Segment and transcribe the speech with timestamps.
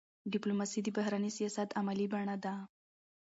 [0.33, 2.53] ډيپلوماسي د بهرني سیاست عملي بڼه ده.